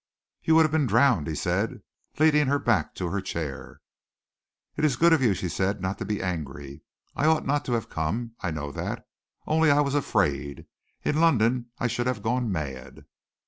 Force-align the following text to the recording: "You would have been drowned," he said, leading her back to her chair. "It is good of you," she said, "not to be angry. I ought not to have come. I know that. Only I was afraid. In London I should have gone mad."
"You 0.41 0.55
would 0.55 0.63
have 0.63 0.71
been 0.71 0.87
drowned," 0.87 1.27
he 1.27 1.35
said, 1.35 1.83
leading 2.17 2.47
her 2.47 2.57
back 2.57 2.95
to 2.95 3.09
her 3.11 3.21
chair. 3.21 3.81
"It 4.75 4.83
is 4.83 4.95
good 4.95 5.13
of 5.13 5.21
you," 5.21 5.35
she 5.35 5.47
said, 5.47 5.79
"not 5.79 5.99
to 5.99 6.05
be 6.05 6.23
angry. 6.23 6.81
I 7.15 7.27
ought 7.27 7.45
not 7.45 7.65
to 7.65 7.73
have 7.73 7.87
come. 7.87 8.31
I 8.41 8.49
know 8.49 8.71
that. 8.71 9.05
Only 9.45 9.69
I 9.69 9.81
was 9.81 9.93
afraid. 9.93 10.65
In 11.03 11.19
London 11.21 11.67
I 11.77 11.85
should 11.85 12.07
have 12.07 12.23
gone 12.23 12.51
mad." 12.51 13.05